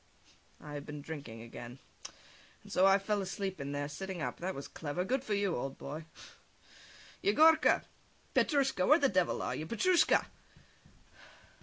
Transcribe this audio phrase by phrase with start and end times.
[0.59, 1.77] I have been drinking again,
[2.63, 4.39] and so I fell asleep in there, sitting up.
[4.39, 5.03] That was clever!
[5.05, 6.05] Good for you, old boy!
[7.21, 7.83] [Calls] Yegorka!
[8.33, 8.87] Petrushka!
[8.87, 9.67] Where the devil are you?
[9.67, 10.25] Petrushka!